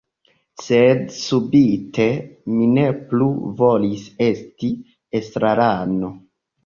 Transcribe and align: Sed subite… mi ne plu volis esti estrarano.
Sed 0.67 1.03
subite… 1.17 2.07
mi 2.53 2.69
ne 2.71 2.87
plu 3.11 3.27
volis 3.63 4.09
esti 4.31 4.75
estrarano. 5.21 6.15